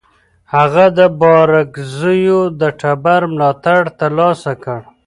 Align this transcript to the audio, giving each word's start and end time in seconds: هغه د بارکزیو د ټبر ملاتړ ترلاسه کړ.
هغه 0.55 0.85
د 0.97 0.99
بارکزیو 1.21 2.39
د 2.59 2.61
ټبر 2.79 3.21
ملاتړ 3.33 3.81
ترلاسه 3.99 4.51
کړ. 4.63 4.79